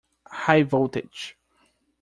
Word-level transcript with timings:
High 0.33 0.63
voltage! 0.63 1.37